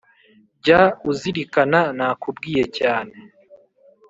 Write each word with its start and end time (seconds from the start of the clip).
jya 0.63 0.81
uzirikana 1.11 1.81
nakubwiye 1.97 2.63
cyane 2.77 3.13